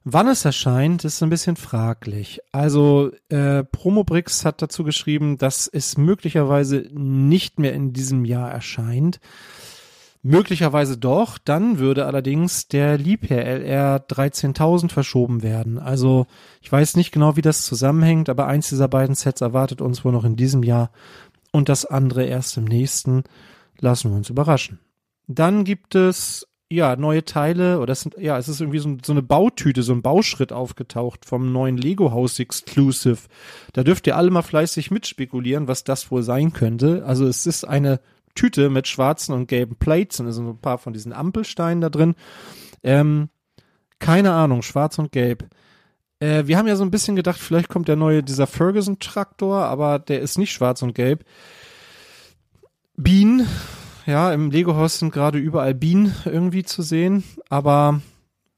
[0.08, 2.39] Wann es erscheint, ist ein bisschen fraglich.
[2.52, 9.20] Also äh, Promobrix hat dazu geschrieben, dass es möglicherweise nicht mehr in diesem Jahr erscheint.
[10.22, 15.80] Möglicherweise doch, dann würde allerdings der Liebherr LR 13000 verschoben werden.
[15.80, 16.28] Also
[16.62, 20.12] ich weiß nicht genau, wie das zusammenhängt, aber eins dieser beiden Sets erwartet uns wohl
[20.12, 20.91] noch in diesem Jahr
[21.52, 23.24] und das andere erst im nächsten.
[23.80, 24.80] Lassen wir uns überraschen.
[25.28, 29.12] Dann gibt es ja neue Teile oder es sind ja es ist irgendwie so, so
[29.12, 33.20] eine Bautüte, so ein Bauschritt aufgetaucht vom neuen Lego House Exclusive.
[33.74, 37.04] Da dürft ihr alle mal fleißig mitspekulieren, was das wohl sein könnte.
[37.06, 38.00] Also es ist eine
[38.36, 41.90] Tüte mit schwarzen und gelben Plates und es sind ein paar von diesen Ampelsteinen da
[41.90, 42.16] drin.
[42.84, 43.30] Ähm,
[44.00, 45.50] keine Ahnung, schwarz und gelb.
[46.20, 50.00] Äh, wir haben ja so ein bisschen gedacht, vielleicht kommt der neue, dieser Ferguson-Traktor, aber
[50.00, 51.24] der ist nicht schwarz und gelb.
[52.98, 53.48] Bienen,
[54.06, 58.02] ja, im Lego-Haus sind gerade überall Bienen irgendwie zu sehen, aber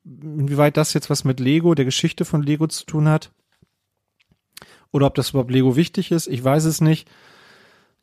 [0.04, 3.32] inwieweit das jetzt was mit Lego, der Geschichte von Lego zu tun hat,
[4.92, 7.10] oder ob das überhaupt Lego wichtig ist, ich weiß es nicht.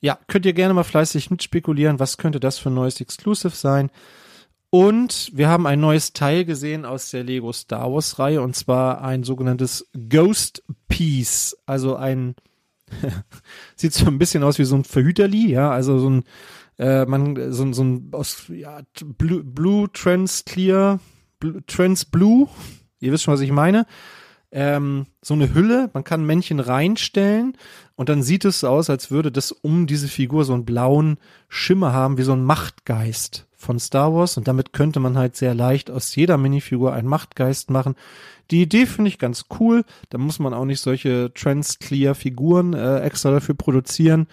[0.00, 3.90] Ja, könnt ihr gerne mal fleißig mitspekulieren, was könnte das für ein neues Exclusive sein.
[4.68, 9.02] Und wir haben ein neues Teil gesehen aus der Lego Star Wars Reihe und zwar
[9.02, 12.34] ein sogenanntes Ghost Piece, also ein
[13.76, 16.24] sieht so ein bisschen aus wie so ein Verhüterli, ja, also so ein
[16.78, 18.80] äh, man so, so ein aus ja,
[19.18, 21.00] Blue, Blue Trans Clear,
[21.38, 22.48] Blue, Trans Blue,
[23.00, 23.86] ihr wisst schon, was ich meine.
[24.50, 27.56] Ähm, so eine Hülle, man kann Männchen reinstellen
[27.96, 31.92] und dann sieht es aus, als würde das um diese Figur so einen blauen Schimmer
[31.92, 35.90] haben, wie so ein Machtgeist von Star Wars und damit könnte man halt sehr leicht
[35.90, 37.96] aus jeder Minifigur einen Machtgeist machen.
[38.52, 43.00] Die Idee finde ich ganz cool, da muss man auch nicht solche Trans-Clear Figuren äh,
[43.00, 44.28] extra dafür produzieren.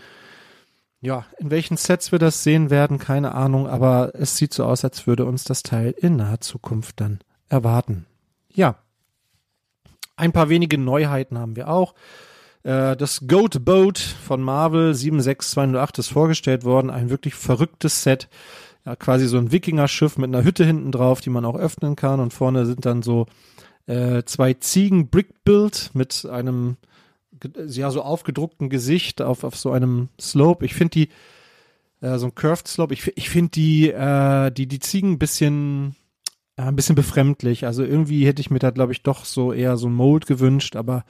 [1.02, 4.86] Ja, in welchen Sets wir das sehen werden, keine Ahnung, aber es sieht so aus,
[4.86, 8.06] als würde uns das Teil in naher Zukunft dann erwarten.
[8.54, 8.76] Ja.
[10.16, 11.96] Ein paar wenige Neuheiten haben wir auch.
[12.64, 16.92] Äh, Das Goat Boat von Marvel 76208 ist vorgestellt worden.
[16.92, 18.30] Ein wirklich verrücktes Set.
[18.86, 22.20] Ja, quasi so ein Wikinger-Schiff mit einer Hütte hinten drauf, die man auch öffnen kann.
[22.20, 23.26] Und vorne sind dann so
[23.88, 26.78] äh, zwei Ziegen Brick Build mit einem
[27.68, 30.66] ja so aufgedruckten Gesicht auf, auf so einem Slope.
[30.66, 31.10] Ich finde die
[32.02, 32.94] äh, so ein Curved Slope.
[32.94, 35.96] Ich, ich finde die äh, die die Ziegen ein bisschen
[36.58, 37.66] äh, ein bisschen befremdlich.
[37.66, 40.76] Also irgendwie hätte ich mir da glaube ich doch so eher so ein Mold gewünscht,
[40.76, 41.06] aber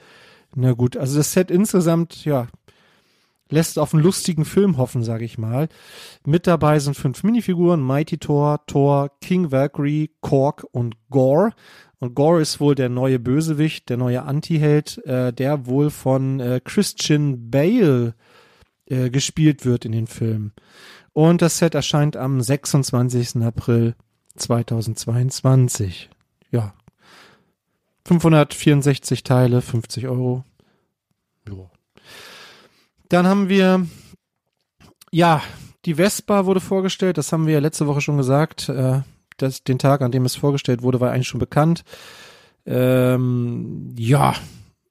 [0.54, 0.96] na gut.
[0.96, 2.48] Also das Set insgesamt ja
[3.52, 5.68] lässt auf einen lustigen Film hoffen, sage ich mal.
[6.26, 11.50] Mit dabei sind fünf Minifiguren: Mighty Thor, Thor, King Valkyrie, Korg und Gore.
[12.00, 16.60] Und Gore ist wohl der neue Bösewicht, der neue Anti-Held, äh, der wohl von äh,
[16.64, 18.14] Christian Bale
[18.86, 20.52] äh, gespielt wird in den Filmen.
[21.12, 23.36] Und das Set erscheint am 26.
[23.42, 23.94] April
[24.36, 26.10] 2022.
[26.50, 26.74] Ja.
[28.06, 30.44] 564 Teile, 50 Euro.
[31.46, 31.70] Ja.
[33.12, 33.86] Dann haben wir,
[35.10, 35.42] ja,
[35.84, 37.18] die Vespa wurde vorgestellt.
[37.18, 38.70] Das haben wir ja letzte Woche schon gesagt.
[38.70, 39.02] Äh,
[39.36, 41.84] das, den Tag, an dem es vorgestellt wurde, war eigentlich schon bekannt.
[42.64, 44.34] Ähm, ja,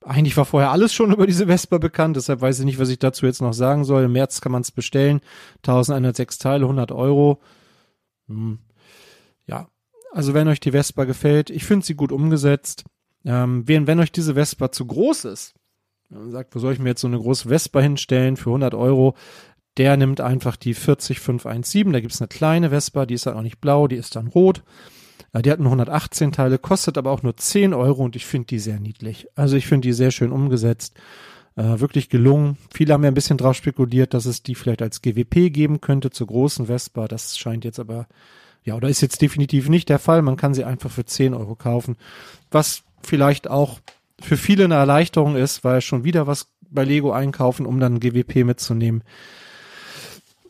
[0.05, 2.99] eigentlich war vorher alles schon über diese Vespa bekannt, deshalb weiß ich nicht, was ich
[2.99, 4.03] dazu jetzt noch sagen soll.
[4.03, 5.21] Im März kann man es bestellen.
[5.63, 7.41] 1106 Teile, 100 Euro.
[8.27, 8.59] Hm.
[9.47, 9.67] Ja,
[10.11, 12.83] also wenn euch die Vespa gefällt, ich finde sie gut umgesetzt.
[13.25, 15.55] Ähm, wenn, wenn euch diese Vespa zu groß ist,
[16.11, 19.15] und sagt, wo soll ich mir jetzt so eine große Vespa hinstellen für 100 Euro,
[19.77, 21.93] der nimmt einfach die 40517.
[21.93, 24.63] Da gibt's eine kleine Vespa, die ist dann auch nicht blau, die ist dann rot.
[25.33, 28.59] Die hat nur 118 Teile, kostet aber auch nur 10 Euro und ich finde die
[28.59, 29.27] sehr niedlich.
[29.35, 30.97] Also ich finde die sehr schön umgesetzt.
[31.55, 32.57] Äh, wirklich gelungen.
[32.73, 36.09] Viele haben ja ein bisschen drauf spekuliert, dass es die vielleicht als GWP geben könnte
[36.09, 37.07] zur großen Vespa.
[37.07, 38.07] Das scheint jetzt aber,
[38.63, 40.21] ja, oder ist jetzt definitiv nicht der Fall.
[40.21, 41.95] Man kann sie einfach für 10 Euro kaufen.
[42.51, 43.79] Was vielleicht auch
[44.21, 48.45] für viele eine Erleichterung ist, weil schon wieder was bei Lego einkaufen, um dann GWP
[48.45, 49.03] mitzunehmen.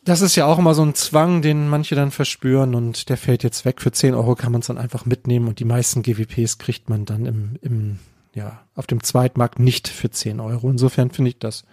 [0.04, 3.44] Das ist ja auch immer so ein Zwang, den manche dann verspüren und der fällt
[3.44, 3.80] jetzt weg.
[3.80, 7.04] Für 10 Euro kann man es dann einfach mitnehmen und die meisten GWPs kriegt man
[7.04, 7.98] dann im, im
[8.34, 10.70] ja, auf dem Zweitmarkt nicht für 10 Euro.
[10.70, 11.64] Insofern finde ich das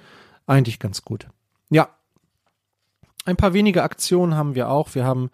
[0.45, 1.27] eigentlich ganz gut.
[1.69, 1.89] Ja.
[3.25, 4.95] Ein paar wenige Aktionen haben wir auch.
[4.95, 5.29] Wir haben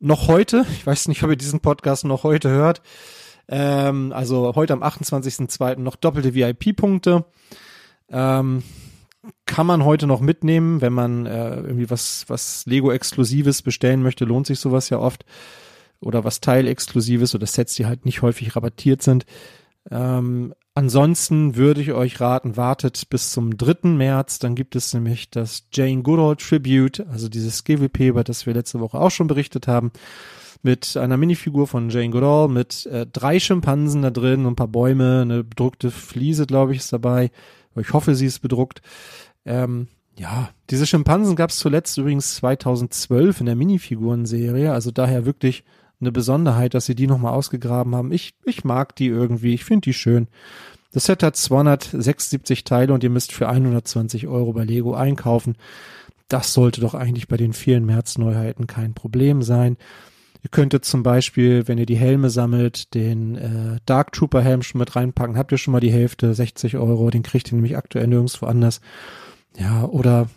[0.00, 2.82] noch heute, ich weiß nicht, ob ihr diesen Podcast noch heute hört,
[3.48, 5.78] ähm, also heute am 28.02.
[5.78, 7.24] noch doppelte VIP-Punkte.
[8.10, 8.62] Ähm,
[9.46, 14.46] kann man heute noch mitnehmen, wenn man äh, irgendwie was, was Lego-Exklusives bestellen möchte, lohnt
[14.46, 15.24] sich sowas ja oft.
[16.00, 19.26] Oder was Teil-Exklusives oder Sets, die halt nicht häufig rabattiert sind.
[19.90, 23.88] Ähm, ansonsten würde ich euch raten, wartet bis zum 3.
[23.88, 24.38] März.
[24.38, 28.78] Dann gibt es nämlich das Jane Goodall Tribute, also dieses GWP, über das wir letzte
[28.80, 29.90] Woche auch schon berichtet haben,
[30.62, 35.22] mit einer Minifigur von Jane Goodall, mit äh, drei Schimpansen da drin, ein paar Bäume,
[35.22, 37.30] eine bedruckte Fliese, glaube ich, ist dabei.
[37.76, 38.82] Ich hoffe, sie ist bedruckt.
[39.44, 45.64] Ähm, ja, diese Schimpansen gab es zuletzt übrigens 2012 in der Minifigurenserie, also daher wirklich
[46.00, 48.12] eine Besonderheit, dass sie die nochmal ausgegraben haben.
[48.12, 50.28] Ich, ich mag die irgendwie, ich finde die schön.
[50.92, 55.56] Das Set hat 276 Teile und ihr müsst für 120 Euro bei Lego einkaufen.
[56.28, 59.76] Das sollte doch eigentlich bei den vielen März-Neuheiten kein Problem sein.
[60.42, 64.78] Ihr könntet zum Beispiel, wenn ihr die Helme sammelt, den äh, Dark Trooper Helm schon
[64.78, 65.36] mit reinpacken.
[65.36, 67.10] Habt ihr schon mal die Hälfte, 60 Euro.
[67.10, 68.80] Den kriegt ihr nämlich aktuell nirgendwo anders.
[69.56, 70.28] Ja, oder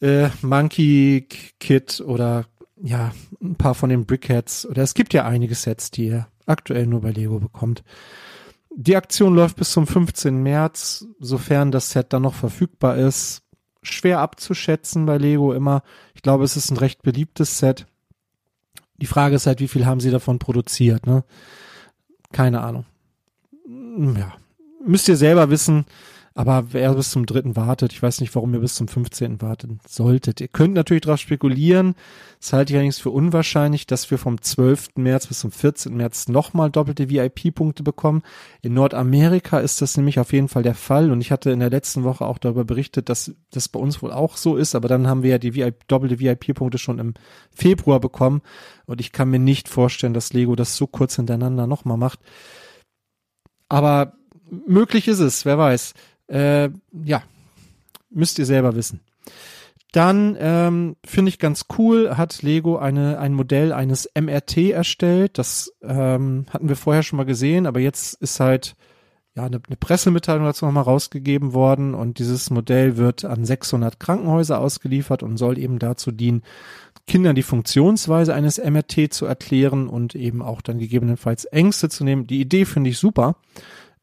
[0.00, 1.26] äh, Monkey
[1.58, 2.46] Kit oder
[2.80, 4.66] ja, ein paar von den Brickheads.
[4.66, 7.82] Oder es gibt ja einige Sets, die ihr aktuell nur bei Lego bekommt.
[8.70, 10.42] Die Aktion läuft bis zum 15.
[10.42, 13.42] März, sofern das Set dann noch verfügbar ist.
[13.82, 15.82] Schwer abzuschätzen bei Lego immer.
[16.14, 17.86] Ich glaube, es ist ein recht beliebtes Set.
[18.98, 21.24] Die Frage ist halt, wie viel haben sie davon produziert, ne?
[22.32, 22.84] Keine Ahnung.
[24.16, 24.34] Ja.
[24.84, 25.86] Müsst ihr selber wissen.
[26.38, 29.42] Aber wer bis zum dritten wartet, ich weiß nicht, warum ihr bis zum 15.
[29.42, 30.40] warten solltet.
[30.40, 31.96] Ihr könnt natürlich darauf spekulieren.
[32.38, 34.90] Das halte ich allerdings für unwahrscheinlich, dass wir vom 12.
[34.94, 35.96] März bis zum 14.
[35.96, 38.22] März nochmal doppelte VIP-Punkte bekommen.
[38.62, 41.10] In Nordamerika ist das nämlich auf jeden Fall der Fall.
[41.10, 44.12] Und ich hatte in der letzten Woche auch darüber berichtet, dass das bei uns wohl
[44.12, 44.76] auch so ist.
[44.76, 47.14] Aber dann haben wir ja die VIP, doppelte VIP-Punkte schon im
[47.50, 48.42] Februar bekommen.
[48.86, 52.20] Und ich kann mir nicht vorstellen, dass Lego das so kurz hintereinander nochmal macht.
[53.68, 54.12] Aber
[54.68, 55.94] möglich ist es, wer weiß.
[56.28, 57.22] Äh, ja,
[58.10, 59.00] müsst ihr selber wissen.
[59.92, 65.38] Dann ähm, finde ich ganz cool, hat Lego eine ein Modell eines MRT erstellt.
[65.38, 68.76] Das ähm, hatten wir vorher schon mal gesehen, aber jetzt ist halt
[69.34, 74.60] ja eine, eine Pressemitteilung dazu nochmal rausgegeben worden und dieses Modell wird an 600 Krankenhäuser
[74.60, 76.42] ausgeliefert und soll eben dazu dienen,
[77.06, 82.26] Kindern die Funktionsweise eines MRT zu erklären und eben auch dann gegebenenfalls Ängste zu nehmen.
[82.26, 83.36] Die Idee finde ich super.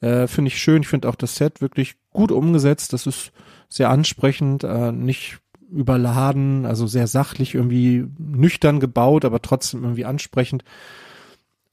[0.01, 0.81] Äh, finde ich schön.
[0.81, 2.93] Ich finde auch das Set wirklich gut umgesetzt.
[2.93, 3.31] Das ist
[3.69, 10.63] sehr ansprechend, äh, nicht überladen, also sehr sachlich, irgendwie nüchtern gebaut, aber trotzdem irgendwie ansprechend.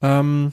[0.01, 0.53] Ähm,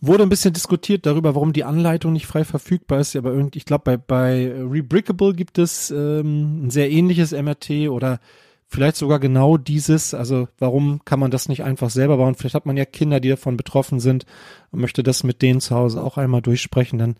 [0.00, 3.14] wurde ein bisschen diskutiert darüber, warum die Anleitung nicht frei verfügbar ist.
[3.16, 8.20] Aber irgendwie, ich glaube, bei, bei Rebrickable gibt es ähm, ein sehr ähnliches MRT oder
[8.66, 10.14] vielleicht sogar genau dieses.
[10.14, 12.34] Also warum kann man das nicht einfach selber bauen?
[12.34, 14.24] Vielleicht hat man ja Kinder, die davon betroffen sind
[14.72, 16.98] und möchte das mit denen zu Hause auch einmal durchsprechen.
[16.98, 17.16] Dann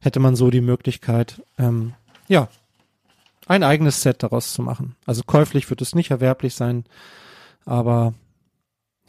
[0.00, 1.94] hätte man so die Möglichkeit, ähm,
[2.28, 2.48] ja,
[3.46, 4.94] ein eigenes Set daraus zu machen.
[5.06, 6.84] Also käuflich wird es nicht erwerblich sein,
[7.64, 8.14] aber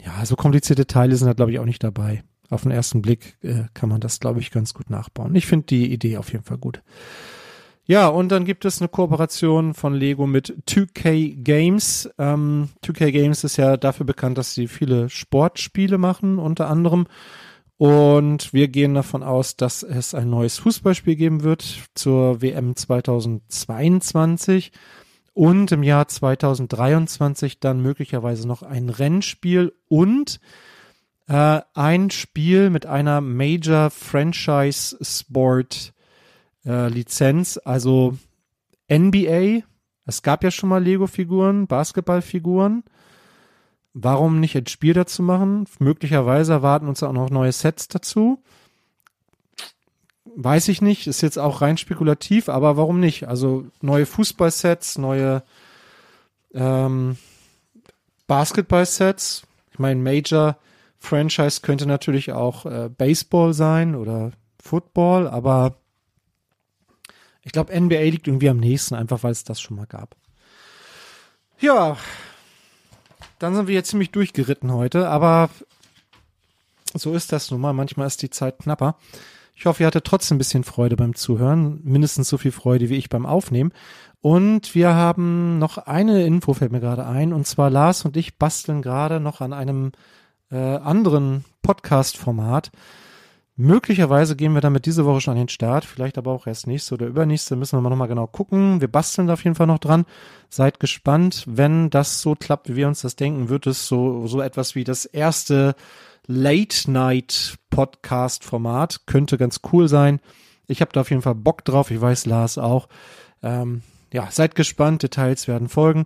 [0.04, 2.22] ja, so komplizierte Teile sind da glaube ich auch nicht dabei.
[2.48, 5.34] Auf den ersten Blick äh, kann man das glaube ich ganz gut nachbauen.
[5.36, 6.82] Ich finde die Idee auf jeden Fall gut.
[7.90, 12.08] Ja, und dann gibt es eine Kooperation von Lego mit 2K Games.
[12.18, 17.08] Ähm, 2K Games ist ja dafür bekannt, dass sie viele Sportspiele machen, unter anderem.
[17.80, 24.72] Und wir gehen davon aus, dass es ein neues Fußballspiel geben wird zur WM 2022
[25.32, 30.40] und im Jahr 2023 dann möglicherweise noch ein Rennspiel und
[31.26, 35.94] äh, ein Spiel mit einer Major Franchise Sport
[36.66, 38.18] äh, Lizenz, also
[38.92, 39.62] NBA.
[40.04, 42.84] Es gab ja schon mal Lego-Figuren, Basketballfiguren.
[43.92, 45.66] Warum nicht ein Spiel dazu machen?
[45.78, 48.42] Möglicherweise erwarten uns auch noch neue Sets dazu.
[50.36, 53.26] Weiß ich nicht, ist jetzt auch rein spekulativ, aber warum nicht?
[53.26, 55.42] Also neue Fußballsets, neue
[56.54, 57.16] ähm,
[58.28, 59.42] Basketballsets.
[59.72, 60.56] Ich meine, Major
[60.98, 64.30] Franchise könnte natürlich auch äh, Baseball sein oder
[64.62, 65.76] Football, aber
[67.42, 70.14] Ich glaube, NBA liegt irgendwie am nächsten, einfach weil es das schon mal gab.
[71.58, 71.96] Ja,
[73.40, 75.50] dann sind wir jetzt ziemlich durchgeritten heute, aber
[76.94, 77.72] so ist das nun mal.
[77.72, 78.96] Manchmal ist die Zeit knapper.
[79.56, 81.80] Ich hoffe, ihr hattet trotzdem ein bisschen Freude beim Zuhören.
[81.82, 83.72] Mindestens so viel Freude wie ich beim Aufnehmen.
[84.20, 87.32] Und wir haben noch eine Info, fällt mir gerade ein.
[87.32, 89.92] Und zwar Lars und ich basteln gerade noch an einem
[90.50, 92.70] äh, anderen Podcast-Format.
[93.62, 96.94] Möglicherweise gehen wir damit diese Woche schon an den Start, vielleicht aber auch erst nächste
[96.94, 98.80] oder übernächste, müssen wir mal nochmal genau gucken.
[98.80, 100.06] Wir basteln da auf jeden Fall noch dran.
[100.48, 101.44] Seid gespannt.
[101.46, 104.84] Wenn das so klappt, wie wir uns das denken, wird es so, so etwas wie
[104.84, 105.74] das erste
[106.26, 109.02] Late-Night-Podcast-Format.
[109.04, 110.20] Könnte ganz cool sein.
[110.66, 111.90] Ich habe da auf jeden Fall Bock drauf.
[111.90, 112.88] Ich weiß, Lars auch.
[113.42, 115.02] Ähm, ja, seid gespannt.
[115.02, 116.04] Details werden folgen.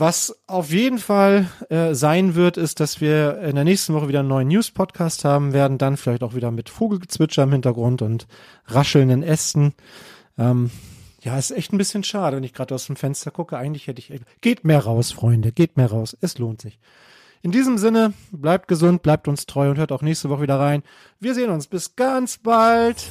[0.00, 4.20] Was auf jeden Fall äh, sein wird, ist, dass wir in der nächsten Woche wieder
[4.20, 8.28] einen neuen News-Podcast haben werden, dann vielleicht auch wieder mit Vogelgezwitscher im Hintergrund und
[8.66, 9.74] raschelnden Ästen.
[10.38, 10.70] Ähm,
[11.22, 13.58] ja, ist echt ein bisschen schade, wenn ich gerade aus dem Fenster gucke.
[13.58, 14.12] Eigentlich hätte ich.
[14.40, 16.16] Geht mehr raus, Freunde, geht mehr raus.
[16.20, 16.78] Es lohnt sich.
[17.42, 20.84] In diesem Sinne, bleibt gesund, bleibt uns treu und hört auch nächste Woche wieder rein.
[21.18, 21.66] Wir sehen uns.
[21.66, 23.10] Bis ganz bald.